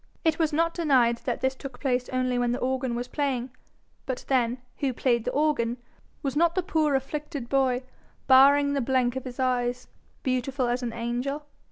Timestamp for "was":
0.39-0.51, 2.95-3.07, 6.23-6.35